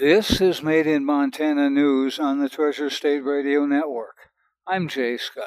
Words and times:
This 0.00 0.40
is 0.40 0.62
Made 0.62 0.86
in 0.86 1.04
Montana 1.04 1.68
News 1.68 2.18
on 2.18 2.40
the 2.40 2.48
Treasure 2.48 2.88
State 2.88 3.22
Radio 3.22 3.66
Network. 3.66 4.30
I'm 4.66 4.88
Jay 4.88 5.18
Scott. 5.18 5.44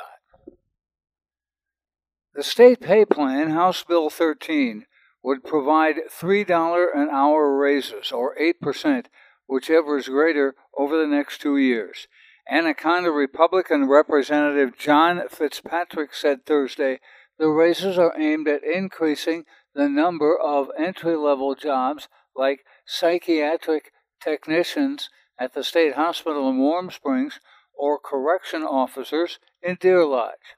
The 2.35 2.43
state 2.43 2.79
pay 2.79 3.03
plan, 3.03 3.49
House 3.49 3.83
Bill 3.83 4.11
13, 4.11 4.85
would 5.23 5.43
provide 5.43 6.01
$3 6.07 6.85
an 6.93 7.09
hour 7.09 7.57
raises, 7.57 8.11
or 8.11 8.35
8%, 8.39 9.05
whichever 9.47 9.97
is 9.97 10.07
greater, 10.07 10.53
over 10.77 10.99
the 10.99 11.07
next 11.07 11.41
two 11.41 11.57
years. 11.57 12.07
Anaconda 12.47 13.09
Republican 13.09 13.89
Representative 13.89 14.77
John 14.77 15.19
Fitzpatrick 15.29 16.13
said 16.13 16.45
Thursday 16.45 16.99
the 17.39 17.49
raises 17.49 17.97
are 17.97 18.13
aimed 18.15 18.47
at 18.47 18.63
increasing 18.63 19.45
the 19.73 19.89
number 19.89 20.37
of 20.39 20.69
entry 20.77 21.15
level 21.15 21.55
jobs 21.55 22.07
like 22.35 22.59
psychiatric 22.85 23.92
technicians 24.23 25.09
at 25.39 25.53
the 25.53 25.63
state 25.63 25.95
hospital 25.95 26.49
in 26.49 26.57
Warm 26.57 26.89
Springs 26.91 27.39
or 27.73 27.99
correction 27.99 28.63
officers 28.63 29.39
in 29.61 29.77
Deer 29.79 30.05
Lodge. 30.05 30.55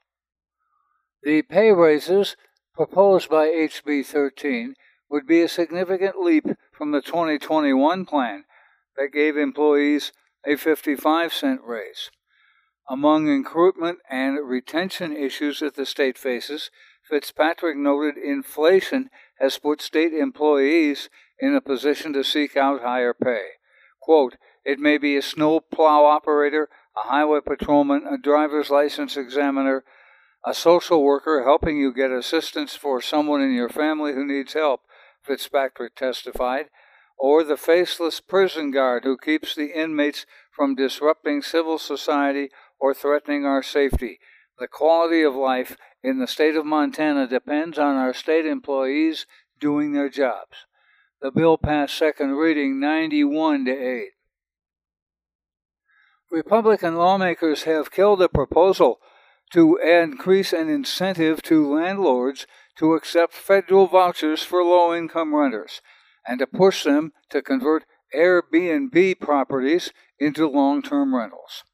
The 1.22 1.42
pay 1.42 1.72
raises 1.72 2.36
proposed 2.74 3.28
by 3.28 3.46
HB 3.46 4.04
13 4.06 4.74
would 5.10 5.26
be 5.26 5.42
a 5.42 5.48
significant 5.48 6.20
leap 6.20 6.44
from 6.72 6.92
the 6.92 7.00
2021 7.00 8.04
plan 8.04 8.44
that 8.96 9.12
gave 9.12 9.36
employees 9.36 10.12
a 10.46 10.56
55 10.56 11.32
cent 11.32 11.60
raise. 11.64 12.10
Among 12.88 13.26
recruitment 13.26 13.98
and 14.08 14.38
retention 14.46 15.16
issues 15.16 15.60
that 15.60 15.74
the 15.74 15.86
state 15.86 16.16
faces, 16.18 16.70
Fitzpatrick 17.08 17.76
noted 17.76 18.16
inflation 18.16 19.10
has 19.40 19.58
put 19.58 19.80
state 19.80 20.12
employees 20.12 21.08
in 21.40 21.54
a 21.54 21.60
position 21.60 22.12
to 22.12 22.22
seek 22.22 22.56
out 22.56 22.82
higher 22.82 23.14
pay. 23.14 23.55
Quote, 24.06 24.36
it 24.64 24.78
may 24.78 24.98
be 24.98 25.16
a 25.16 25.20
snow 25.20 25.58
plow 25.58 26.04
operator, 26.04 26.68
a 26.96 27.08
highway 27.08 27.40
patrolman, 27.44 28.06
a 28.06 28.16
driver's 28.16 28.70
license 28.70 29.16
examiner, 29.16 29.82
a 30.44 30.54
social 30.54 31.02
worker 31.02 31.42
helping 31.42 31.76
you 31.76 31.92
get 31.92 32.12
assistance 32.12 32.76
for 32.76 33.02
someone 33.02 33.42
in 33.42 33.52
your 33.52 33.68
family 33.68 34.12
who 34.12 34.24
needs 34.24 34.52
help, 34.52 34.82
Fitzpatrick 35.24 35.96
testified, 35.96 36.66
or 37.18 37.42
the 37.42 37.56
faceless 37.56 38.20
prison 38.20 38.70
guard 38.70 39.02
who 39.02 39.18
keeps 39.18 39.56
the 39.56 39.76
inmates 39.76 40.24
from 40.54 40.76
disrupting 40.76 41.42
civil 41.42 41.76
society 41.76 42.50
or 42.78 42.94
threatening 42.94 43.44
our 43.44 43.60
safety. 43.60 44.20
The 44.60 44.68
quality 44.68 45.22
of 45.22 45.34
life 45.34 45.76
in 46.04 46.20
the 46.20 46.28
state 46.28 46.54
of 46.54 46.64
Montana 46.64 47.26
depends 47.26 47.76
on 47.76 47.96
our 47.96 48.14
state 48.14 48.46
employees 48.46 49.26
doing 49.58 49.94
their 49.94 50.08
jobs. 50.08 50.58
The 51.22 51.30
bill 51.30 51.56
passed 51.56 51.96
second 51.96 52.32
reading 52.32 52.78
91 52.78 53.64
to 53.64 53.72
8. 53.72 54.08
Republican 56.30 56.96
lawmakers 56.96 57.62
have 57.62 57.90
killed 57.90 58.20
a 58.20 58.28
proposal 58.28 59.00
to 59.52 59.76
increase 59.76 60.52
an 60.52 60.68
incentive 60.68 61.40
to 61.42 61.72
landlords 61.72 62.46
to 62.76 62.94
accept 62.94 63.32
federal 63.32 63.86
vouchers 63.86 64.42
for 64.42 64.62
low 64.62 64.94
income 64.94 65.34
renters 65.34 65.80
and 66.26 66.38
to 66.40 66.46
push 66.46 66.84
them 66.84 67.12
to 67.30 67.40
convert 67.40 67.84
Airbnb 68.14 69.18
properties 69.18 69.92
into 70.18 70.48
long 70.48 70.82
term 70.82 71.14
rentals. 71.14 71.64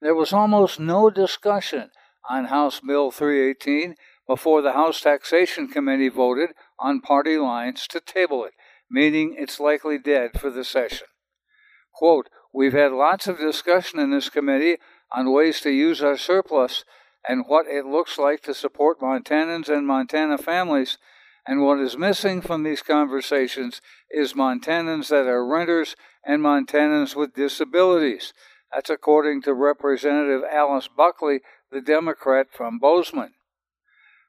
There 0.00 0.14
was 0.14 0.32
almost 0.32 0.80
no 0.80 1.08
discussion 1.08 1.90
on 2.28 2.46
House 2.46 2.80
Bill 2.80 3.10
318 3.10 3.94
before 4.26 4.62
the 4.62 4.72
House 4.72 5.00
Taxation 5.00 5.68
Committee 5.68 6.08
voted 6.08 6.50
on 6.78 7.00
party 7.00 7.36
lines 7.36 7.86
to 7.88 8.00
table 8.00 8.44
it, 8.44 8.54
meaning 8.92 9.34
it's 9.38 9.58
likely 9.58 9.98
dead 9.98 10.38
for 10.38 10.50
the 10.50 10.62
session. 10.62 11.08
Quote, 11.92 12.28
We've 12.52 12.74
had 12.74 12.92
lots 12.92 13.26
of 13.26 13.38
discussion 13.38 13.98
in 13.98 14.10
this 14.10 14.28
committee 14.28 14.76
on 15.10 15.32
ways 15.32 15.60
to 15.60 15.70
use 15.70 16.02
our 16.02 16.18
surplus 16.18 16.84
and 17.26 17.44
what 17.46 17.66
it 17.66 17.86
looks 17.86 18.18
like 18.18 18.42
to 18.42 18.52
support 18.52 19.00
Montanans 19.00 19.68
and 19.68 19.86
Montana 19.86 20.36
families. 20.36 20.98
And 21.46 21.62
what 21.62 21.80
is 21.80 21.96
missing 21.96 22.40
from 22.40 22.62
these 22.62 22.82
conversations 22.82 23.80
is 24.10 24.34
Montanans 24.34 25.08
that 25.08 25.26
are 25.26 25.44
renters 25.44 25.96
and 26.24 26.42
Montanans 26.42 27.16
with 27.16 27.34
disabilities. 27.34 28.32
That's 28.72 28.90
according 28.90 29.42
to 29.42 29.54
Representative 29.54 30.42
Alice 30.50 30.88
Buckley, 30.94 31.40
the 31.70 31.80
Democrat 31.80 32.48
from 32.52 32.78
Bozeman. 32.78 33.32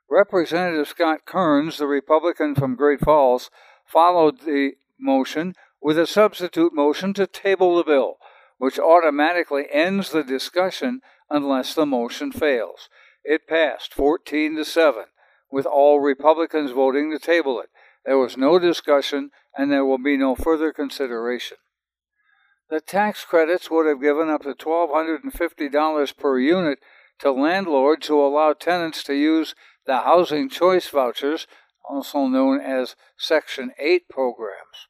Representative 0.10 0.88
Scott 0.88 1.26
Kearns, 1.26 1.78
the 1.78 1.88
Republican 1.88 2.56
from 2.56 2.76
Great 2.76 3.00
Falls, 3.02 3.50
followed 3.94 4.42
the 4.42 4.72
motion 5.00 5.54
with 5.80 6.00
a 6.00 6.08
substitute 6.08 6.74
motion 6.74 7.14
to 7.14 7.28
table 7.28 7.78
the 7.78 7.84
bill, 7.84 8.18
which 8.58 8.80
automatically 8.80 9.66
ends 9.72 10.10
the 10.10 10.24
discussion 10.24 11.02
unless 11.30 11.76
the 11.76 11.86
motion 11.86 12.32
fails. 12.32 12.90
It 13.24 13.48
passed 13.48 13.94
14 13.94 14.56
to 14.56 14.66
7, 14.66 15.04
with 15.52 15.68
all 15.68 16.00
Republicans 16.00 16.72
voting 16.72 17.12
to 17.12 17.20
table 17.20 17.60
it. 17.62 17.70
There 18.04 18.18
was 18.18 18.36
no 18.36 18.58
discussion, 18.58 19.30
and 19.56 19.72
there 19.72 19.86
will 19.86 20.00
be 20.00 20.18
no 20.18 20.36
further 20.36 20.74
consideration. 20.74 21.58
The 22.70 22.82
tax 22.82 23.24
credits 23.24 23.70
would 23.70 23.86
have 23.86 24.02
given 24.02 24.30
up 24.30 24.42
to 24.44 24.56
$1,250 24.56 26.18
per 26.18 26.40
unit 26.40 26.80
to 27.20 27.32
landlords 27.32 28.08
who 28.08 28.20
allow 28.20 28.54
tenants 28.54 29.04
to 29.04 29.14
use 29.14 29.54
the 29.86 30.00
Housing 30.00 30.50
Choice 30.50 30.88
Vouchers, 30.88 31.46
also 31.90 32.28
known 32.28 32.60
as 32.62 32.96
Section 33.18 33.72
8 33.78 34.10
programs. 34.10 34.88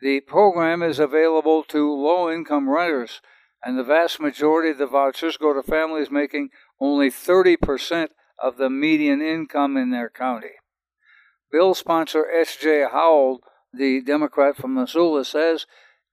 The 0.00 0.20
program 0.20 0.82
is 0.82 0.98
available 0.98 1.62
to 1.64 1.92
low 1.92 2.30
income 2.30 2.68
renters, 2.68 3.20
and 3.64 3.78
the 3.78 3.84
vast 3.84 4.20
majority 4.20 4.70
of 4.70 4.78
the 4.78 4.86
vouchers 4.86 5.36
go 5.36 5.52
to 5.52 5.62
families 5.62 6.10
making 6.10 6.50
only 6.80 7.10
30% 7.10 8.08
of 8.42 8.56
the 8.56 8.68
median 8.68 9.22
income 9.22 9.76
in 9.76 9.90
their 9.90 10.10
county. 10.10 10.56
Bill 11.52 11.74
sponsor 11.74 12.26
S.J. 12.28 12.86
Howell, 12.90 13.40
the 13.72 14.00
Democrat 14.00 14.56
from 14.56 14.74
Missoula, 14.74 15.24
says 15.24 15.66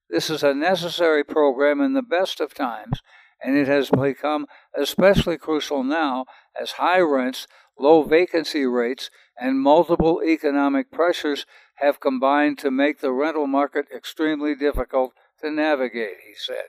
this 0.09 0.30
is 0.30 0.44
a 0.44 0.53
necessary 0.53 1.24
program 1.24 1.81
in 1.81 1.94
the 1.94 2.01
best 2.01 2.40
of 2.40 2.53
times, 2.53 3.00
and 3.41 3.57
it 3.57 3.68
has 3.68 3.90
become 3.90 4.47
especially 4.78 5.38
crucial 5.38 5.84
now 5.84 6.25
as 6.59 6.74
high 6.74 7.00
rents, 7.00 7.47
low 7.79 8.03
vacancy 8.03 8.66
rates, 8.66 9.09
and 9.40 9.62
multiple 9.62 10.22
economic 10.23 10.91
pressures 10.91 11.45
have 11.75 12.00
combined 12.00 12.57
to 12.59 12.69
make 12.69 13.00
the 13.00 13.12
rental 13.12 13.47
market 13.47 13.85
extremely 13.95 14.53
difficult 14.53 15.13
to 15.41 15.50
navigate, 15.50 16.18
he 16.28 16.34
said. 16.35 16.68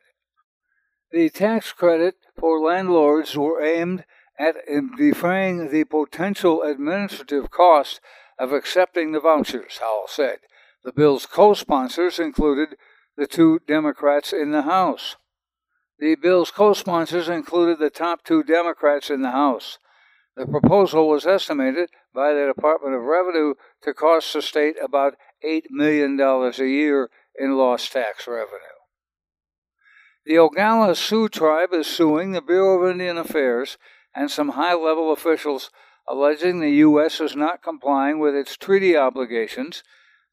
The 1.10 1.28
tax 1.28 1.72
credit 1.72 2.14
for 2.38 2.60
landlords 2.60 3.36
were 3.36 3.60
aimed 3.60 4.04
at 4.38 4.54
defraying 4.96 5.70
the 5.70 5.84
potential 5.84 6.62
administrative 6.62 7.50
cost 7.50 8.00
of 8.38 8.52
accepting 8.52 9.12
the 9.12 9.20
vouchers, 9.20 9.78
Howell 9.80 10.06
said. 10.08 10.38
The 10.84 10.92
bill's 10.92 11.26
co 11.26 11.52
sponsors 11.52 12.18
included 12.18 12.76
the 13.16 13.26
two 13.26 13.58
Democrats 13.66 14.32
in 14.32 14.52
the 14.52 14.62
House. 14.62 15.16
The 15.98 16.14
bill's 16.14 16.50
co 16.50 16.72
sponsors 16.72 17.28
included 17.28 17.78
the 17.78 17.90
top 17.90 18.24
two 18.24 18.42
Democrats 18.42 19.10
in 19.10 19.20
the 19.20 19.32
House. 19.32 19.78
The 20.40 20.46
proposal 20.46 21.06
was 21.06 21.26
estimated 21.26 21.90
by 22.14 22.32
the 22.32 22.46
Department 22.46 22.94
of 22.94 23.02
Revenue 23.02 23.56
to 23.82 23.92
cost 23.92 24.32
the 24.32 24.40
state 24.40 24.76
about 24.82 25.16
$8 25.44 25.64
million 25.68 26.18
a 26.18 26.64
year 26.64 27.10
in 27.38 27.58
lost 27.58 27.92
tax 27.92 28.26
revenue. 28.26 28.80
The 30.24 30.36
Oglala 30.36 30.96
Sioux 30.96 31.28
tribe 31.28 31.74
is 31.74 31.86
suing 31.86 32.32
the 32.32 32.40
Bureau 32.40 32.82
of 32.82 32.90
Indian 32.90 33.18
Affairs 33.18 33.76
and 34.14 34.30
some 34.30 34.50
high 34.50 34.72
level 34.72 35.12
officials 35.12 35.70
alleging 36.08 36.60
the 36.60 36.70
U.S. 36.88 37.20
is 37.20 37.36
not 37.36 37.62
complying 37.62 38.18
with 38.18 38.34
its 38.34 38.56
treaty 38.56 38.96
obligations 38.96 39.84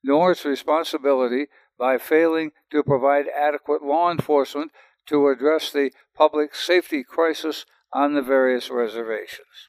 nor 0.02 0.32
its 0.32 0.46
responsibility 0.46 1.48
by 1.78 1.98
failing 1.98 2.52
to 2.72 2.82
provide 2.82 3.26
adequate 3.28 3.84
law 3.84 4.10
enforcement 4.10 4.72
to 5.08 5.28
address 5.28 5.70
the 5.70 5.92
public 6.16 6.56
safety 6.56 7.04
crisis 7.04 7.66
on 7.92 8.14
the 8.14 8.22
various 8.22 8.70
reservations. 8.70 9.68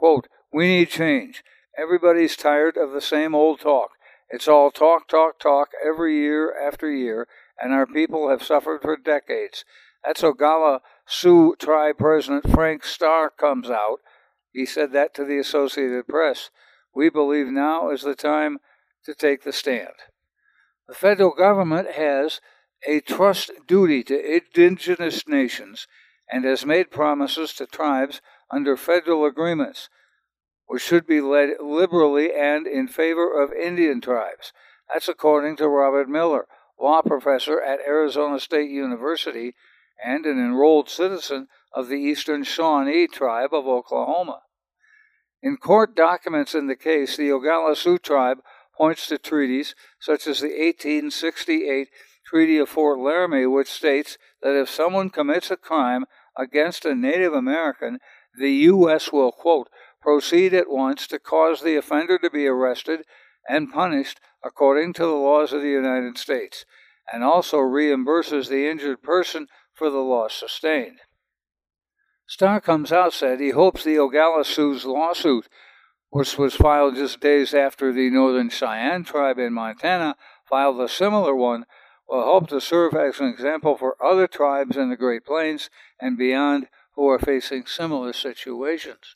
Quote, 0.00 0.28
we 0.50 0.66
need 0.66 0.88
change. 0.88 1.44
Everybody's 1.76 2.34
tired 2.34 2.78
of 2.78 2.92
the 2.92 3.02
same 3.02 3.34
old 3.34 3.60
talk. 3.60 3.90
It's 4.30 4.48
all 4.48 4.70
talk, 4.70 5.06
talk, 5.06 5.38
talk 5.38 5.68
every 5.86 6.16
year 6.16 6.58
after 6.58 6.90
year, 6.90 7.28
and 7.60 7.74
our 7.74 7.86
people 7.86 8.30
have 8.30 8.42
suffered 8.42 8.80
for 8.80 8.96
decades. 8.96 9.62
That's 10.02 10.22
Oglala 10.22 10.80
Sioux 11.06 11.54
Tribe 11.58 11.98
President 11.98 12.50
Frank 12.50 12.82
Star 12.82 13.28
Comes 13.28 13.68
Out. 13.68 13.98
He 14.50 14.64
said 14.64 14.92
that 14.92 15.12
to 15.16 15.24
the 15.26 15.38
Associated 15.38 16.08
Press. 16.08 16.48
We 16.94 17.10
believe 17.10 17.48
now 17.48 17.90
is 17.90 18.00
the 18.00 18.14
time 18.14 18.56
to 19.04 19.14
take 19.14 19.42
the 19.42 19.52
stand. 19.52 19.92
The 20.88 20.94
federal 20.94 21.34
government 21.34 21.90
has 21.90 22.40
a 22.88 23.00
trust 23.00 23.50
duty 23.68 24.02
to 24.04 24.34
indigenous 24.36 25.28
nations 25.28 25.86
and 26.32 26.46
has 26.46 26.64
made 26.64 26.90
promises 26.90 27.52
to 27.52 27.66
tribes 27.66 28.22
under 28.50 28.76
federal 28.76 29.24
agreements, 29.24 29.88
which 30.66 30.82
should 30.82 31.06
be 31.06 31.20
led 31.20 31.50
liberally 31.60 32.32
and 32.32 32.66
in 32.66 32.88
favor 32.88 33.30
of 33.30 33.52
Indian 33.52 34.00
tribes. 34.00 34.52
That's 34.92 35.08
according 35.08 35.56
to 35.56 35.68
Robert 35.68 36.08
Miller, 36.08 36.46
law 36.80 37.02
professor 37.02 37.60
at 37.60 37.80
Arizona 37.86 38.40
State 38.40 38.70
University 38.70 39.54
and 40.04 40.26
an 40.26 40.38
enrolled 40.38 40.88
citizen 40.88 41.48
of 41.72 41.88
the 41.88 41.98
Eastern 41.98 42.42
Shawnee 42.42 43.06
tribe 43.06 43.52
of 43.52 43.66
Oklahoma. 43.66 44.40
In 45.42 45.56
court 45.56 45.94
documents 45.94 46.54
in 46.54 46.66
the 46.66 46.76
case, 46.76 47.16
the 47.16 47.28
Oglala 47.30 47.76
Sioux 47.76 47.98
tribe 47.98 48.38
points 48.76 49.06
to 49.08 49.18
treaties 49.18 49.74
such 49.98 50.26
as 50.26 50.40
the 50.40 50.48
1868 50.48 51.88
Treaty 52.26 52.58
of 52.58 52.68
Fort 52.68 52.98
Laramie, 52.98 53.46
which 53.46 53.68
states 53.68 54.16
that 54.42 54.58
if 54.58 54.70
someone 54.70 55.10
commits 55.10 55.50
a 55.50 55.56
crime 55.56 56.04
against 56.36 56.84
a 56.84 56.94
Native 56.94 57.34
American, 57.34 57.98
the 58.38 58.52
U.S. 58.52 59.12
will, 59.12 59.32
quote, 59.32 59.68
proceed 60.00 60.54
at 60.54 60.70
once 60.70 61.06
to 61.08 61.18
cause 61.18 61.62
the 61.62 61.76
offender 61.76 62.18
to 62.18 62.30
be 62.30 62.46
arrested 62.46 63.04
and 63.48 63.72
punished 63.72 64.20
according 64.42 64.92
to 64.94 65.02
the 65.02 65.08
laws 65.08 65.52
of 65.52 65.62
the 65.62 65.68
United 65.68 66.16
States, 66.16 66.64
and 67.12 67.22
also 67.22 67.58
reimburses 67.58 68.48
the 68.48 68.68
injured 68.68 69.02
person 69.02 69.46
for 69.74 69.90
the 69.90 69.98
loss 69.98 70.34
sustained. 70.34 71.00
Star 72.26 72.60
Comes 72.60 72.92
Out 72.92 73.12
said 73.12 73.40
he 73.40 73.50
hopes 73.50 73.82
the 73.82 73.96
Oglala 73.96 74.44
Sioux's 74.44 74.84
lawsuit, 74.84 75.48
which 76.10 76.38
was 76.38 76.54
filed 76.54 76.94
just 76.94 77.20
days 77.20 77.52
after 77.52 77.92
the 77.92 78.08
Northern 78.10 78.48
Cheyenne 78.48 79.04
tribe 79.04 79.38
in 79.38 79.52
Montana 79.52 80.16
filed 80.48 80.80
a 80.80 80.88
similar 80.88 81.34
one, 81.34 81.66
will 82.08 82.24
help 82.24 82.48
to 82.48 82.60
serve 82.60 82.94
as 82.94 83.20
an 83.20 83.28
example 83.28 83.76
for 83.76 83.96
other 84.04 84.26
tribes 84.26 84.76
in 84.76 84.90
the 84.90 84.96
Great 84.96 85.24
Plains 85.24 85.70
and 86.00 86.18
beyond 86.18 86.68
who 87.00 87.08
are 87.08 87.18
facing 87.18 87.64
similar 87.64 88.12
situations. 88.12 89.14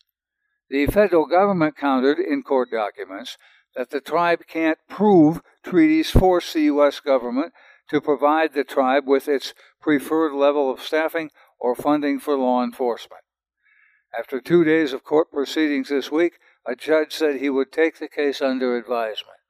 The 0.71 0.87
federal 0.87 1.27
government 1.27 1.77
countered 1.77 2.19
in 2.19 2.43
court 2.43 2.71
documents 2.71 3.37
that 3.77 3.91
the 3.91 4.01
tribe 4.01 4.47
can't 4.49 4.79
prove 4.89 5.43
treaties 5.63 6.11
force 6.11 6.55
the 6.55 6.63
U.S. 6.63 7.01
government 7.01 7.53
to 7.91 8.01
provide 8.01 8.55
the 8.55 8.65
tribe 8.65 9.07
with 9.07 9.29
its 9.29 9.53
preferred 9.83 10.33
level 10.33 10.71
of 10.71 10.81
staffing 10.81 11.29
or 11.61 11.75
funding 11.75 12.19
for 12.19 12.39
law 12.39 12.65
enforcement. 12.65 13.21
After 14.19 14.41
two 14.41 14.65
days 14.65 14.95
of 14.95 15.05
court 15.05 15.31
proceedings 15.31 15.91
this 15.91 16.11
week, 16.11 16.39
a 16.67 16.75
judge 16.75 17.13
said 17.13 17.37
he 17.37 17.51
would 17.51 17.71
take 17.71 17.99
the 17.99 18.09
case 18.09 18.41
under 18.41 18.79
advisement. 18.79 19.41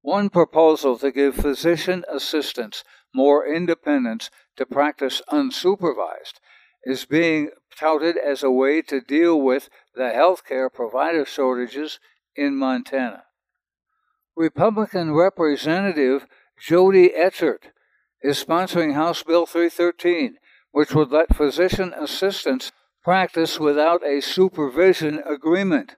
One 0.00 0.30
proposal 0.30 0.96
to 1.00 1.12
give 1.12 1.34
physician 1.34 2.04
assistants 2.10 2.84
more 3.14 3.46
independence 3.46 4.30
to 4.56 4.64
practice 4.64 5.20
unsupervised 5.30 6.40
is 6.86 7.04
being 7.04 7.50
touted 7.76 8.16
as 8.16 8.44
a 8.44 8.50
way 8.50 8.80
to 8.80 9.00
deal 9.00 9.38
with 9.38 9.68
the 9.96 10.12
healthcare 10.14 10.72
provider 10.72 11.26
shortages 11.26 11.98
in 12.36 12.54
Montana. 12.56 13.24
Republican 14.36 15.12
Representative 15.12 16.26
Jodee 16.58 17.10
Etchart 17.18 17.72
is 18.22 18.42
sponsoring 18.42 18.94
House 18.94 19.22
Bill 19.24 19.46
313, 19.46 20.36
which 20.70 20.94
would 20.94 21.10
let 21.10 21.34
physician 21.34 21.92
assistants 21.92 22.70
practice 23.02 23.58
without 23.58 24.06
a 24.06 24.20
supervision 24.20 25.20
agreement. 25.26 25.96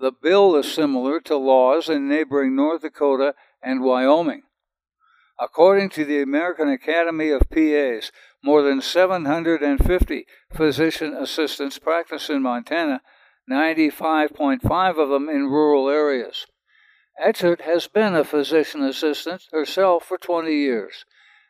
The 0.00 0.12
bill 0.12 0.56
is 0.56 0.72
similar 0.72 1.20
to 1.20 1.36
laws 1.36 1.88
in 1.88 2.08
neighboring 2.08 2.56
North 2.56 2.82
Dakota 2.82 3.34
and 3.62 3.82
Wyoming. 3.82 4.42
According 5.40 5.90
to 5.90 6.04
the 6.04 6.22
American 6.22 6.68
Academy 6.68 7.30
of 7.30 7.50
PAs, 7.50 8.12
more 8.42 8.62
than 8.62 8.80
750 8.80 10.26
physician 10.52 11.14
assistants 11.14 11.78
practice 11.78 12.30
in 12.30 12.42
Montana, 12.42 13.02
95.5 13.50 14.98
of 14.98 15.08
them 15.08 15.28
in 15.28 15.48
rural 15.48 15.88
areas. 15.88 16.46
Etchart 17.20 17.62
has 17.62 17.88
been 17.88 18.14
a 18.14 18.24
physician 18.24 18.82
assistant 18.82 19.44
herself 19.52 20.04
for 20.04 20.18
20 20.18 20.52
years. 20.52 21.04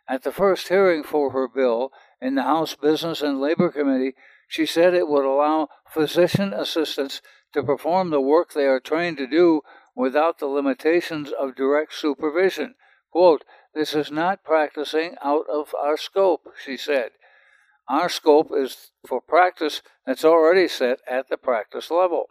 At 0.08 0.22
the 0.22 0.32
first 0.32 0.69
hearing 0.69 1.02
for 1.02 1.31
her 1.31 1.48
bill 1.48 1.90
in 2.20 2.34
the 2.34 2.42
House 2.42 2.75
Business 2.75 3.22
and 3.22 3.40
Labor 3.40 3.70
Committee, 3.70 4.14
she 4.48 4.66
said 4.66 4.94
it 4.94 5.08
would 5.08 5.25
allow 5.25 5.69
physician 5.88 6.52
assistants 6.52 7.22
to 7.52 7.62
perform 7.62 8.10
the 8.10 8.20
work 8.20 8.52
they 8.52 8.66
are 8.66 8.81
trained 8.81 9.16
to 9.19 9.26
do 9.26 9.62
without 9.94 10.38
the 10.38 10.46
limitations 10.46 11.32
of 11.32 11.54
direct 11.54 11.94
supervision. 11.94 12.75
Quote, 13.10 13.44
this 13.75 13.94
is 13.94 14.11
not 14.11 14.44
practicing 14.44 15.17
out 15.23 15.47
of 15.53 15.75
our 15.81 15.97
scope, 15.97 16.47
she 16.65 16.76
said. 16.76 17.11
Our 17.88 18.09
scope 18.09 18.50
is 18.56 18.93
for 19.06 19.21
practice 19.21 19.82
that's 20.06 20.25
already 20.25 20.69
set 20.69 21.00
at 21.09 21.29
the 21.29 21.37
practice 21.37 21.91
level. 21.91 22.26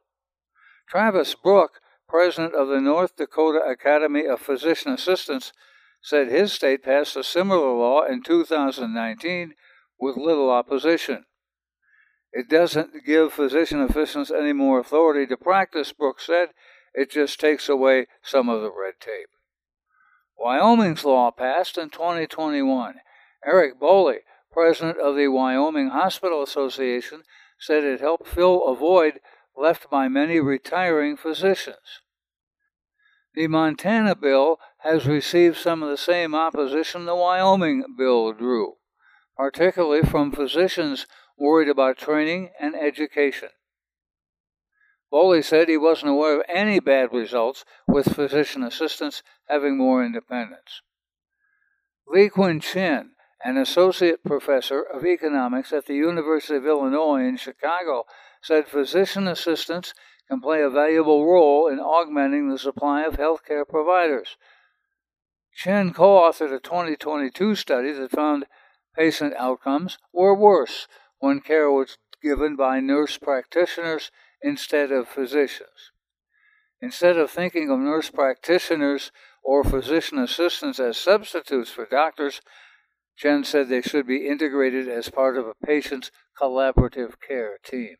Travis 0.89 1.35
Brook, 1.35 1.79
president 2.07 2.55
of 2.55 2.67
the 2.69 2.81
North 2.81 3.15
Dakota 3.15 3.59
Academy 3.59 4.25
of 4.25 4.39
Physician 4.39 4.93
Assistants, 4.93 5.53
said 6.01 6.27
his 6.27 6.51
state 6.51 6.83
passed 6.83 7.15
a 7.15 7.23
similar 7.23 7.71
law 7.73 8.03
in 8.03 8.23
2019 8.23 9.53
with 9.99 10.17
little 10.17 10.49
opposition. 10.49 11.25
It 12.33 12.49
doesn't 12.49 13.05
give 13.05 13.31
physician 13.31 13.79
assistants 13.81 14.31
any 14.31 14.53
more 14.53 14.79
authority 14.79 15.27
to 15.27 15.37
practice, 15.37 15.93
Brooks 15.93 16.25
said. 16.25 16.49
It 16.93 17.11
just 17.11 17.39
takes 17.39 17.69
away 17.69 18.07
some 18.23 18.49
of 18.49 18.61
the 18.61 18.71
red 18.71 18.95
tape. 18.99 19.29
Wyoming's 20.37 21.05
law 21.05 21.31
passed 21.31 21.77
in 21.77 21.89
2021. 21.89 22.95
Eric 23.45 23.79
Boley, 23.79 24.19
president 24.51 24.99
of 24.99 25.15
the 25.15 25.27
Wyoming 25.27 25.89
Hospital 25.89 26.41
Association, 26.41 27.23
said 27.59 27.83
it 27.83 28.01
helped 28.01 28.27
fill 28.27 28.65
a 28.65 28.75
void 28.75 29.19
left 29.55 29.89
by 29.89 30.07
many 30.07 30.39
retiring 30.39 31.15
physicians. 31.15 32.01
The 33.35 33.47
Montana 33.47 34.15
bill 34.15 34.59
has 34.79 35.07
received 35.07 35.57
some 35.57 35.81
of 35.81 35.89
the 35.89 35.97
same 35.97 36.35
opposition 36.35 37.05
the 37.05 37.15
Wyoming 37.15 37.83
bill 37.97 38.31
drew, 38.33 38.73
particularly 39.35 40.03
from 40.03 40.31
physicians 40.31 41.07
worried 41.37 41.69
about 41.69 41.97
training 41.97 42.51
and 42.59 42.75
education. 42.75 43.49
Boley 45.13 45.43
said 45.43 45.69
he 45.69 45.77
wasn't 45.77 46.09
aware 46.09 46.39
of 46.39 46.45
any 46.49 46.79
bad 46.79 47.13
results 47.13 47.63
with 47.87 48.15
physician 48.15 48.63
assistants 48.63 49.21
having 49.47 49.77
more 49.77 50.03
independence. 50.03 50.81
Li-Quin 52.07 52.59
Chen, 52.59 53.11
an 53.45 53.57
associate 53.57 54.23
professor 54.23 54.81
of 54.81 55.05
economics 55.05 55.71
at 55.71 55.85
the 55.85 55.93
University 55.93 56.55
of 56.55 56.65
Illinois 56.65 57.25
in 57.25 57.37
Chicago, 57.37 58.05
said 58.41 58.67
physician 58.67 59.27
assistants 59.27 59.93
can 60.27 60.41
play 60.41 60.63
a 60.63 60.69
valuable 60.69 61.27
role 61.27 61.67
in 61.67 61.79
augmenting 61.79 62.49
the 62.49 62.57
supply 62.57 63.03
of 63.03 63.17
healthcare 63.17 63.67
providers. 63.67 64.35
Chen 65.55 65.93
co 65.93 66.19
authored 66.21 66.55
a 66.55 66.59
2022 66.59 67.53
study 67.53 67.91
that 67.91 68.09
found 68.09 68.47
patient 68.95 69.35
outcomes 69.37 69.99
were 70.11 70.35
worse 70.35 70.87
when 71.19 71.39
care 71.39 71.69
was 71.69 71.99
given 72.23 72.55
by 72.55 72.79
nurse 72.79 73.19
practitioners 73.19 74.09
instead 74.43 74.91
of 74.91 75.07
physicians. 75.07 75.91
Instead 76.81 77.17
of 77.17 77.31
thinking 77.31 77.69
of 77.69 77.79
nurse 77.79 78.09
practitioners 78.09 79.11
or 79.41 79.63
physician 79.63 80.19
assistants 80.19 80.79
as 80.79 80.97
substitutes 80.97 81.71
for 81.71 81.85
doctors, 81.85 82.41
Chen 83.15 83.43
said 83.43 83.69
they 83.69 83.81
should 83.81 84.05
be 84.05 84.27
integrated 84.27 84.87
as 84.87 85.09
part 85.09 85.37
of 85.37 85.47
a 85.47 85.65
patient's 85.65 86.11
collaborative 86.39 87.13
care 87.25 87.57
team. 87.63 87.95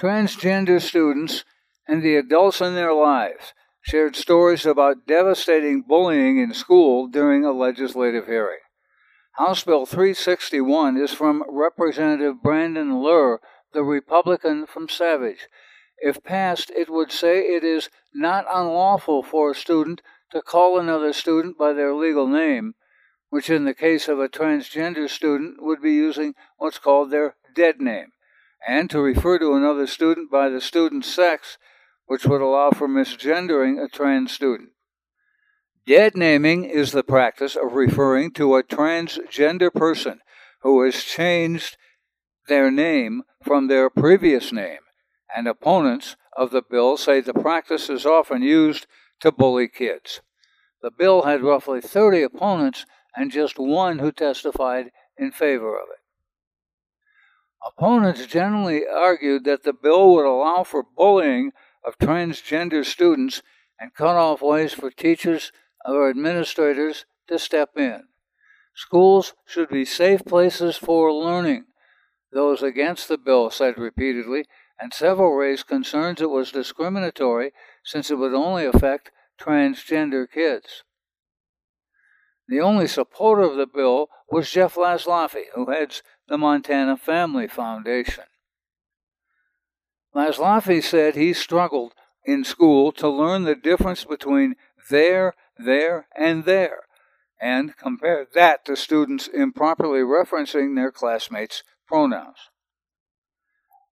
Transgender 0.00 0.80
students 0.80 1.44
and 1.86 2.02
the 2.02 2.16
adults 2.16 2.60
in 2.60 2.74
their 2.74 2.94
lives 2.94 3.52
shared 3.82 4.16
stories 4.16 4.66
about 4.66 5.06
devastating 5.06 5.82
bullying 5.82 6.38
in 6.38 6.54
school 6.54 7.06
during 7.06 7.44
a 7.44 7.52
legislative 7.52 8.26
hearing. 8.26 8.60
House 9.32 9.62
Bill 9.64 9.86
361 9.86 10.96
is 10.96 11.12
from 11.12 11.44
Representative 11.48 12.42
Brandon 12.42 13.02
Ler 13.02 13.40
the 13.72 13.84
Republican 13.84 14.66
from 14.66 14.88
Savage. 14.88 15.48
If 15.98 16.22
passed, 16.22 16.70
it 16.70 16.88
would 16.88 17.12
say 17.12 17.40
it 17.40 17.62
is 17.62 17.90
not 18.14 18.46
unlawful 18.50 19.22
for 19.22 19.50
a 19.50 19.54
student 19.54 20.00
to 20.32 20.42
call 20.42 20.78
another 20.78 21.12
student 21.12 21.58
by 21.58 21.72
their 21.72 21.94
legal 21.94 22.26
name, 22.26 22.74
which 23.28 23.50
in 23.50 23.64
the 23.64 23.74
case 23.74 24.08
of 24.08 24.18
a 24.18 24.28
transgender 24.28 25.08
student 25.08 25.62
would 25.62 25.82
be 25.82 25.92
using 25.92 26.34
what's 26.56 26.78
called 26.78 27.10
their 27.10 27.36
dead 27.54 27.80
name, 27.80 28.12
and 28.66 28.90
to 28.90 29.00
refer 29.00 29.38
to 29.38 29.54
another 29.54 29.86
student 29.86 30.30
by 30.30 30.48
the 30.48 30.60
student's 30.60 31.12
sex, 31.12 31.58
which 32.06 32.24
would 32.24 32.40
allow 32.40 32.70
for 32.70 32.88
misgendering 32.88 33.82
a 33.82 33.88
trans 33.88 34.32
student. 34.32 34.70
Dead 35.86 36.16
naming 36.16 36.64
is 36.64 36.92
the 36.92 37.02
practice 37.02 37.56
of 37.56 37.72
referring 37.72 38.32
to 38.32 38.54
a 38.54 38.62
transgender 38.62 39.72
person 39.72 40.20
who 40.62 40.82
has 40.82 41.02
changed 41.02 41.76
their 42.50 42.70
name 42.70 43.22
from 43.42 43.68
their 43.68 43.88
previous 43.88 44.52
name, 44.52 44.80
and 45.34 45.46
opponents 45.46 46.16
of 46.36 46.50
the 46.50 46.62
bill 46.68 46.96
say 46.96 47.20
the 47.20 47.32
practice 47.32 47.88
is 47.88 48.04
often 48.04 48.42
used 48.42 48.88
to 49.20 49.30
bully 49.30 49.68
kids. 49.68 50.20
The 50.82 50.90
bill 50.90 51.22
had 51.22 51.42
roughly 51.42 51.80
30 51.80 52.22
opponents 52.22 52.86
and 53.14 53.30
just 53.30 53.58
one 53.58 54.00
who 54.00 54.10
testified 54.10 54.90
in 55.16 55.30
favor 55.30 55.76
of 55.76 55.86
it. 55.92 56.00
Opponents 57.64 58.26
generally 58.26 58.82
argued 58.84 59.44
that 59.44 59.62
the 59.62 59.72
bill 59.72 60.12
would 60.14 60.26
allow 60.26 60.64
for 60.64 60.82
bullying 60.96 61.52
of 61.84 61.98
transgender 61.98 62.84
students 62.84 63.42
and 63.78 63.94
cut 63.94 64.16
off 64.16 64.42
ways 64.42 64.72
for 64.72 64.90
teachers 64.90 65.52
or 65.86 66.10
administrators 66.10 67.04
to 67.28 67.38
step 67.38 67.70
in. 67.76 68.04
Schools 68.74 69.34
should 69.46 69.68
be 69.68 69.84
safe 69.84 70.24
places 70.24 70.76
for 70.76 71.12
learning. 71.12 71.66
Those 72.32 72.62
against 72.62 73.08
the 73.08 73.18
bill 73.18 73.50
said 73.50 73.76
repeatedly, 73.76 74.46
and 74.78 74.94
several 74.94 75.34
raised 75.34 75.66
concerns 75.66 76.20
it 76.20 76.30
was 76.30 76.52
discriminatory 76.52 77.52
since 77.84 78.10
it 78.10 78.16
would 78.16 78.34
only 78.34 78.64
affect 78.64 79.10
transgender 79.38 80.30
kids. 80.30 80.84
The 82.46 82.60
only 82.60 82.86
supporter 82.86 83.42
of 83.42 83.56
the 83.56 83.66
bill 83.66 84.08
was 84.28 84.50
Jeff 84.50 84.74
Laszloffy, 84.74 85.44
who 85.54 85.70
heads 85.70 86.02
the 86.28 86.38
Montana 86.38 86.96
Family 86.96 87.46
Foundation. 87.46 88.24
Laszloffy 90.14 90.82
said 90.82 91.14
he 91.14 91.32
struggled 91.32 91.94
in 92.24 92.44
school 92.44 92.92
to 92.92 93.08
learn 93.08 93.44
the 93.44 93.54
difference 93.54 94.04
between 94.04 94.56
there, 94.90 95.34
there, 95.56 96.06
and 96.16 96.44
there, 96.44 96.80
and 97.40 97.76
compared 97.76 98.28
that 98.34 98.64
to 98.64 98.76
students 98.76 99.28
improperly 99.28 100.00
referencing 100.00 100.74
their 100.74 100.90
classmates' 100.90 101.62
pronouns. 101.90 102.38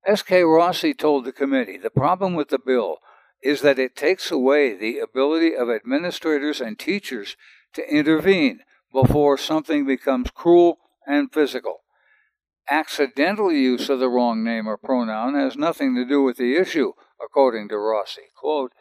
S.K. 0.06 0.44
Rossi 0.44 0.94
told 0.94 1.24
the 1.24 1.32
committee 1.32 1.76
the 1.76 1.90
problem 1.90 2.34
with 2.34 2.48
the 2.48 2.58
bill 2.64 2.98
is 3.42 3.60
that 3.62 3.78
it 3.78 3.96
takes 3.96 4.30
away 4.30 4.74
the 4.74 5.00
ability 5.00 5.54
of 5.54 5.68
administrators 5.68 6.60
and 6.60 6.78
teachers 6.78 7.36
to 7.74 7.92
intervene 7.92 8.60
before 8.92 9.36
something 9.36 9.84
becomes 9.84 10.30
cruel 10.30 10.78
and 11.06 11.32
physical. 11.32 11.78
Accidental 12.70 13.50
use 13.50 13.88
of 13.88 13.98
the 13.98 14.08
wrong 14.08 14.44
name 14.44 14.68
or 14.68 14.76
pronoun 14.76 15.34
has 15.34 15.56
nothing 15.56 15.96
to 15.96 16.04
do 16.04 16.22
with 16.22 16.36
the 16.36 16.54
issue, 16.54 16.92
according 17.22 17.68
to 17.68 17.78
Rossi. 17.78 18.28
Quote, 18.40 18.72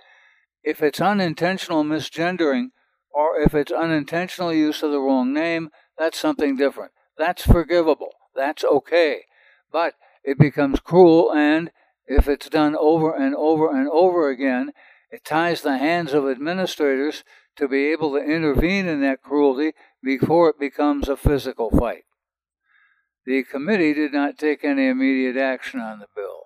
if 0.63 0.83
it's 0.83 1.01
unintentional 1.01 1.83
misgendering 1.83 2.67
or 3.12 3.39
if 3.39 3.55
it's 3.55 3.71
unintentional 3.71 4.53
use 4.53 4.83
of 4.83 4.91
the 4.91 5.00
wrong 5.00 5.33
name, 5.33 5.69
that's 5.97 6.19
something 6.19 6.55
different. 6.55 6.91
That's 7.17 7.41
forgivable. 7.41 8.12
That's 8.38 8.63
okay. 8.63 9.24
But 9.72 9.96
it 10.24 10.38
becomes 10.38 10.79
cruel, 10.79 11.34
and 11.34 11.72
if 12.06 12.29
it's 12.29 12.48
done 12.48 12.75
over 12.79 13.13
and 13.13 13.36
over 13.36 13.70
and 13.70 13.89
over 13.89 14.29
again, 14.29 14.72
it 15.12 15.25
ties 15.25 15.62
the 15.62 15.77
hands 15.77 16.13
of 16.13 16.29
administrators 16.29 17.24
to 17.58 17.67
be 17.67 17.88
able 17.88 18.12
to 18.12 18.24
intervene 18.24 18.86
in 18.88 19.01
that 19.01 19.24
cruelty 19.24 19.74
before 20.03 20.50
it 20.50 20.60
becomes 20.60 21.10
a 21.10 21.17
physical 21.17 21.72
fight. 21.72 22.03
The 23.25 23.44
committee 23.44 23.94
did 23.94 24.13
not 24.13 24.38
take 24.38 24.63
any 24.63 24.88
immediate 24.88 25.36
action 25.36 25.79
on 25.79 26.00
the 26.00 26.08
bill. 26.15 26.44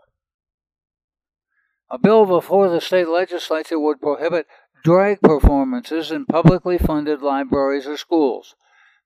A 1.91 1.99
bill 1.99 2.25
before 2.25 2.69
the 2.69 2.81
state 2.81 3.09
legislature 3.09 3.79
would 3.79 3.99
prohibit 3.99 4.47
drag 4.83 5.21
performances 5.21 6.09
in 6.09 6.25
publicly 6.25 6.77
funded 6.77 7.21
libraries 7.21 7.85
or 7.85 7.97
schools. 7.97 8.55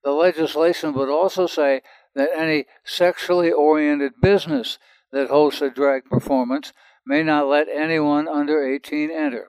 The 0.03 0.11
legislation 0.11 0.93
would 0.93 1.09
also 1.09 1.47
say 1.47 1.81
that 2.15 2.29
any 2.35 2.65
sexually 2.83 3.51
oriented 3.51 4.13
business 4.21 4.79
that 5.11 5.29
hosts 5.29 5.61
a 5.61 5.69
drag 5.69 6.05
performance 6.05 6.73
may 7.05 7.21
not 7.21 7.47
let 7.47 7.67
anyone 7.69 8.27
under 8.27 8.65
18 8.65 9.11
enter. 9.11 9.47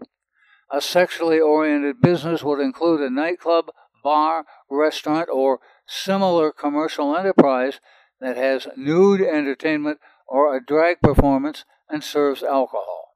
A 0.71 0.81
sexually 0.81 1.41
oriented 1.41 2.01
business 2.01 2.43
would 2.43 2.61
include 2.61 3.01
a 3.01 3.09
nightclub, 3.09 3.67
bar, 4.03 4.45
restaurant, 4.69 5.29
or 5.33 5.61
similar 5.87 6.53
commercial 6.53 7.17
enterprise 7.17 7.81
that 8.21 8.37
has 8.37 8.67
nude 8.77 9.21
entertainment 9.21 9.99
or 10.27 10.55
a 10.55 10.65
drag 10.65 11.01
performance 11.01 11.65
and 11.89 12.03
serves 12.03 12.43
alcohol. 12.43 13.15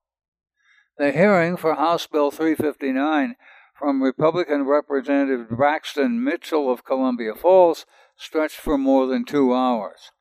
The 0.96 1.12
hearing 1.12 1.56
for 1.56 1.74
House 1.74 2.06
Bill 2.06 2.30
359 2.30 3.36
from 3.78 4.02
Republican 4.02 4.66
Representative 4.66 5.48
Braxton 5.48 6.22
Mitchell 6.22 6.70
of 6.70 6.84
Columbia 6.84 7.34
Falls 7.34 7.86
stretched 8.20 8.56
for 8.56 8.76
more 8.76 9.06
than 9.06 9.24
two 9.24 9.54
hours. 9.54 10.12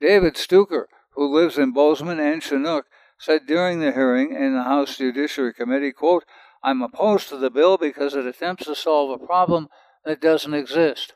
David 0.00 0.36
Stuker, 0.36 0.88
who 1.14 1.34
lives 1.34 1.58
in 1.58 1.72
Bozeman 1.72 2.20
and 2.20 2.42
Chinook, 2.42 2.86
said 3.18 3.46
during 3.46 3.80
the 3.80 3.92
hearing 3.92 4.32
in 4.32 4.54
the 4.54 4.62
House 4.62 4.98
Judiciary 4.98 5.54
Committee, 5.54 5.92
quote, 5.92 6.24
I'm 6.62 6.82
opposed 6.82 7.28
to 7.30 7.36
the 7.36 7.50
bill 7.50 7.78
because 7.78 8.14
it 8.14 8.26
attempts 8.26 8.66
to 8.66 8.74
solve 8.74 9.10
a 9.10 9.26
problem 9.26 9.68
that 10.04 10.20
doesn't 10.20 10.54
exist. 10.54 11.14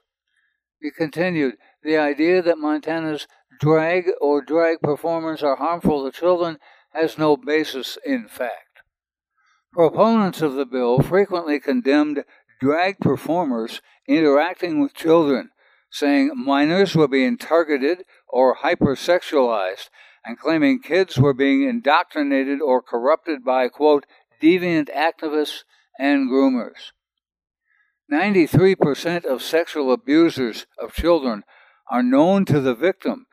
He 0.80 0.90
continued, 0.90 1.54
the 1.82 1.96
idea 1.96 2.42
that 2.42 2.58
Montana's 2.58 3.28
drag 3.60 4.10
or 4.20 4.42
drag 4.42 4.80
performers 4.80 5.42
are 5.42 5.56
harmful 5.56 6.04
to 6.04 6.18
children 6.18 6.58
has 6.92 7.18
no 7.18 7.36
basis 7.36 7.98
in 8.04 8.26
fact. 8.26 8.80
Proponents 9.72 10.42
of 10.42 10.54
the 10.54 10.66
bill 10.66 11.00
frequently 11.00 11.58
condemned 11.60 12.24
drag 12.62 13.00
performers 13.00 13.82
interacting 14.06 14.80
with 14.80 14.94
children, 14.94 15.50
saying 15.90 16.30
minors 16.36 16.94
were 16.94 17.08
being 17.08 17.36
targeted 17.36 18.04
or 18.28 18.58
hypersexualized 18.58 19.88
and 20.24 20.38
claiming 20.38 20.80
kids 20.80 21.18
were 21.18 21.34
being 21.34 21.68
indoctrinated 21.68 22.60
or 22.62 22.80
corrupted 22.80 23.44
by, 23.44 23.66
quote, 23.66 24.06
deviant 24.40 24.88
activists 24.94 25.64
and 25.98 26.30
groomers. 26.30 26.92
93% 28.12 29.24
of 29.24 29.42
sexual 29.42 29.92
abusers 29.92 30.66
of 30.80 30.94
children 30.94 31.42
are 31.90 32.04
known 32.04 32.44
to 32.44 32.60
the 32.60 32.76
victim 32.76 33.26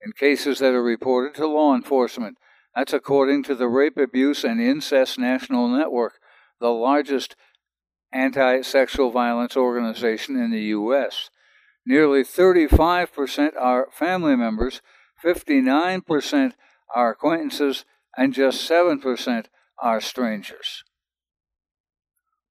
in 0.00 0.12
cases 0.12 0.60
that 0.60 0.74
are 0.74 0.82
reported 0.82 1.34
to 1.34 1.48
law 1.48 1.74
enforcement. 1.74 2.38
That's 2.76 2.92
according 2.92 3.42
to 3.44 3.56
the 3.56 3.66
Rape, 3.66 3.96
Abuse, 3.96 4.44
and 4.44 4.60
Incest 4.60 5.18
National 5.18 5.66
Network, 5.66 6.20
the 6.60 6.68
largest 6.68 7.34
anti 8.12 8.62
sexual 8.62 9.10
violence 9.10 9.56
organization 9.56 10.36
in 10.36 10.50
the 10.50 10.62
U.S. 10.62 11.30
Nearly 11.84 12.22
35% 12.22 13.52
are 13.58 13.88
family 13.92 14.36
members, 14.36 14.82
59% 15.24 16.52
are 16.94 17.10
acquaintances, 17.10 17.84
and 18.16 18.34
just 18.34 18.68
7% 18.68 19.46
are 19.80 20.00
strangers. 20.00 20.84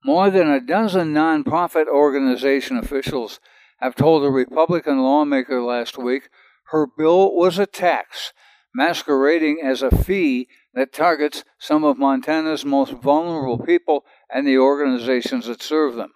More 0.03 0.29
than 0.29 0.49
a 0.49 0.61
dozen 0.61 1.13
nonprofit 1.13 1.87
organization 1.87 2.77
officials 2.77 3.39
have 3.79 3.95
told 3.95 4.23
a 4.23 4.29
Republican 4.29 4.99
lawmaker 4.99 5.61
last 5.61 5.97
week 5.97 6.29
her 6.69 6.87
bill 6.87 7.35
was 7.35 7.59
a 7.59 7.65
tax, 7.65 8.33
masquerading 8.73 9.61
as 9.63 9.81
a 9.81 9.91
fee 9.91 10.47
that 10.73 10.93
targets 10.93 11.43
some 11.57 11.83
of 11.83 11.97
Montana's 11.97 12.65
most 12.65 12.93
vulnerable 12.93 13.59
people 13.59 14.05
and 14.33 14.47
the 14.47 14.57
organizations 14.57 15.47
that 15.47 15.61
serve 15.61 15.95
them. 15.95 16.11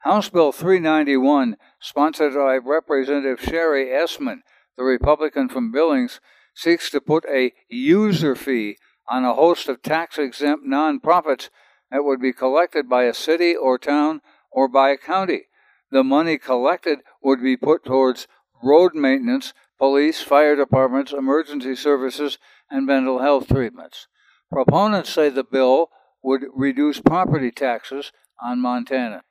House 0.00 0.28
Bill 0.28 0.52
391, 0.52 1.56
sponsored 1.80 2.34
by 2.34 2.56
Representative 2.56 3.40
Sherry 3.40 3.90
Essmann, 3.90 4.42
the 4.76 4.84
Republican 4.84 5.48
from 5.48 5.72
Billings, 5.72 6.20
seeks 6.54 6.90
to 6.90 7.00
put 7.00 7.24
a 7.28 7.52
user 7.68 8.34
fee 8.34 8.76
on 9.08 9.24
a 9.24 9.34
host 9.34 9.68
of 9.68 9.82
tax 9.82 10.18
exempt 10.18 10.64
nonprofits 10.66 11.50
that 11.90 12.04
would 12.04 12.20
be 12.20 12.32
collected 12.32 12.88
by 12.88 13.04
a 13.04 13.14
city 13.14 13.56
or 13.56 13.78
town 13.78 14.20
or 14.50 14.68
by 14.68 14.90
a 14.90 14.96
county. 14.96 15.46
The 15.90 16.04
money 16.04 16.38
collected 16.38 17.00
would 17.22 17.42
be 17.42 17.56
put 17.56 17.84
towards 17.84 18.28
road 18.62 18.94
maintenance, 18.94 19.54
police, 19.78 20.20
fire 20.20 20.56
departments, 20.56 21.12
emergency 21.12 21.74
services, 21.74 22.38
and 22.70 22.86
mental 22.86 23.20
health 23.20 23.48
treatments. 23.48 24.06
Proponents 24.50 25.10
say 25.10 25.28
the 25.28 25.44
bill 25.44 25.90
would 26.22 26.44
reduce 26.54 27.00
property 27.00 27.50
taxes 27.50 28.12
on 28.42 28.60
Montana. 28.60 29.22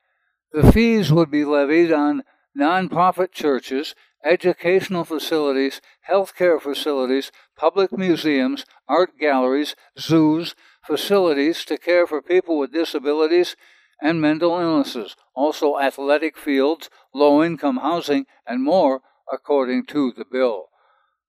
The 0.51 0.71
fees 0.71 1.11
would 1.11 1.29
be 1.29 1.45
levied 1.45 1.91
on 1.91 2.23
nonprofit 2.57 3.31
churches, 3.31 3.93
educational 4.23 5.03
facilities, 5.03 5.81
healthcare 6.09 6.59
facilities, 6.61 7.31
public 7.55 7.91
museums, 7.91 8.65
art 8.87 9.11
galleries, 9.19 9.75
zoos, 9.99 10.55
facilities 10.85 11.65
to 11.65 11.77
care 11.77 12.07
for 12.07 12.21
people 12.21 12.57
with 12.57 12.73
disabilities 12.73 13.55
and 14.01 14.21
mental 14.21 14.59
illnesses, 14.59 15.15
also 15.35 15.79
athletic 15.79 16.37
fields, 16.37 16.89
low 17.13 17.43
income 17.43 17.77
housing, 17.77 18.25
and 18.45 18.63
more, 18.63 19.01
according 19.31 19.85
to 19.85 20.13
the 20.15 20.25
bill. 20.25 20.67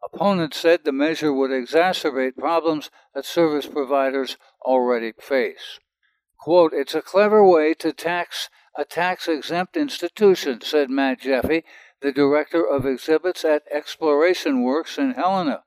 Opponents 0.02 0.56
said 0.56 0.84
the 0.84 0.92
measure 0.92 1.32
would 1.32 1.50
exacerbate 1.50 2.36
problems 2.36 2.90
that 3.14 3.24
service 3.24 3.66
providers 3.66 4.36
already 4.62 5.12
face. 5.18 5.78
Quote, 6.38 6.72
it's 6.72 6.94
a 6.94 7.02
clever 7.02 7.44
way 7.44 7.74
to 7.74 7.92
tax 7.92 8.48
a 8.76 8.84
tax 8.84 9.26
exempt 9.26 9.76
institution, 9.76 10.60
said 10.60 10.88
Matt 10.88 11.20
Jeffy, 11.20 11.64
the 12.00 12.12
director 12.12 12.64
of 12.64 12.86
exhibits 12.86 13.44
at 13.44 13.64
Exploration 13.72 14.62
Works 14.62 14.98
in 14.98 15.14
Helena. 15.14 15.64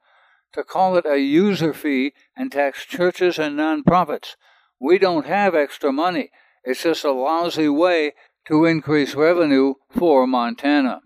To 0.53 0.63
call 0.63 0.95
it 0.95 1.05
a 1.05 1.19
user 1.19 1.73
fee 1.73 2.13
and 2.35 2.51
tax 2.51 2.85
churches 2.85 3.37
and 3.37 3.59
nonprofits. 3.59 4.35
We 4.79 4.97
don't 4.97 5.25
have 5.25 5.55
extra 5.55 5.91
money. 5.91 6.31
It's 6.63 6.83
just 6.83 7.03
a 7.03 7.11
lousy 7.11 7.67
way 7.67 8.13
to 8.47 8.65
increase 8.65 9.13
revenue 9.13 9.75
for 9.89 10.25
Montana. 10.25 11.01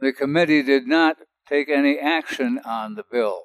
The 0.00 0.12
committee 0.12 0.62
did 0.62 0.86
not 0.86 1.16
take 1.48 1.68
any 1.68 1.98
action 1.98 2.60
on 2.64 2.94
the 2.94 3.04
bill. 3.10 3.42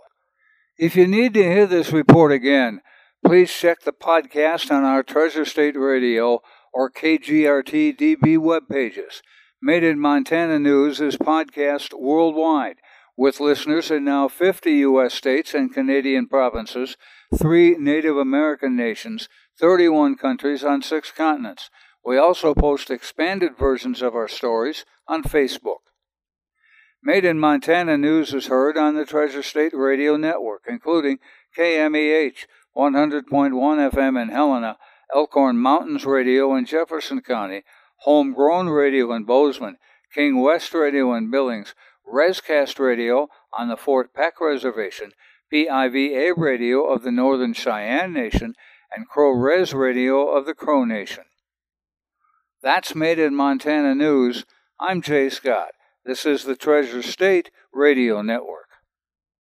If 0.77 0.95
you 0.95 1.07
need 1.07 1.33
to 1.33 1.43
hear 1.43 1.65
this 1.65 1.91
report 1.91 2.31
again, 2.31 2.81
please 3.25 3.51
check 3.51 3.81
the 3.81 3.91
podcast 3.91 4.71
on 4.71 4.83
our 4.83 5.03
Treasure 5.03 5.45
State 5.45 5.75
Radio 5.75 6.41
or 6.73 6.89
KGRT 6.89 7.97
DB 7.97 8.37
web 8.37 8.63
pages. 8.69 9.21
Made 9.61 9.83
in 9.83 9.99
Montana 9.99 10.57
News 10.57 11.01
is 11.01 11.17
podcast 11.17 11.93
worldwide, 11.93 12.77
with 13.17 13.41
listeners 13.41 13.91
in 13.91 14.05
now 14.05 14.29
50 14.29 14.71
U.S. 14.71 15.13
states 15.13 15.53
and 15.53 15.73
Canadian 15.73 16.27
provinces, 16.27 16.95
three 17.37 17.75
Native 17.77 18.15
American 18.15 18.77
nations, 18.77 19.27
31 19.59 20.15
countries 20.15 20.63
on 20.63 20.81
six 20.81 21.11
continents. 21.11 21.69
We 22.05 22.17
also 22.17 22.53
post 22.53 22.89
expanded 22.89 23.57
versions 23.57 24.01
of 24.01 24.15
our 24.15 24.29
stories 24.29 24.85
on 25.09 25.23
Facebook. 25.23 25.88
Made 27.01 27.23
in 27.23 27.39
Montana 27.39 27.97
News 27.97 28.33
is 28.33 28.47
heard 28.47 28.77
on 28.77 28.95
the 28.95 29.05
Treasure 29.05 29.41
State 29.41 29.73
Radio 29.73 30.17
Network, 30.17 30.63
including 30.67 31.19
KMEH 31.57 32.45
100.1 32.75 33.23
FM 33.29 34.21
in 34.21 34.29
Helena, 34.29 34.77
Elkhorn 35.15 35.57
Mountains 35.57 36.05
Radio 36.05 36.53
in 36.55 36.65
Jefferson 36.65 37.21
County, 37.21 37.63
Homegrown 37.99 38.67
Radio 38.67 39.13
in 39.13 39.23
Bozeman, 39.23 39.77
King 40.13 40.41
West 40.41 40.73
Radio 40.73 41.13
in 41.13 41.31
Billings, 41.31 41.73
Rescast 42.05 42.79
Radio 42.79 43.29
on 43.57 43.69
the 43.69 43.77
Fort 43.77 44.13
Peck 44.13 44.41
Reservation, 44.41 45.13
PIVA 45.49 46.33
Radio 46.35 46.83
of 46.83 47.03
the 47.03 47.11
Northern 47.11 47.53
Cheyenne 47.53 48.11
Nation, 48.11 48.55
and 48.93 49.07
Crow 49.07 49.31
Res 49.31 49.73
Radio 49.73 50.27
of 50.27 50.45
the 50.45 50.53
Crow 50.53 50.83
Nation. 50.83 51.23
That's 52.61 52.93
Made 52.93 53.19
in 53.19 53.35
Montana 53.35 53.95
News. 53.95 54.45
I'm 54.81 55.01
Jay 55.01 55.29
Scott. 55.29 55.69
This 56.09 56.25
is 56.25 56.43
the 56.43 56.55
Treasure 56.55 57.03
State 57.03 57.51
Radio 57.71 58.23
Network. 58.23 58.68